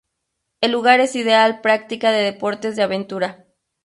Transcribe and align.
El 0.61 0.71
lugar 0.71 0.99
es 0.99 1.15
ideal 1.15 1.61
práctica 1.61 2.11
de 2.11 2.23
deportes 2.23 2.75
de 2.75 2.81
aventura. 2.81 3.45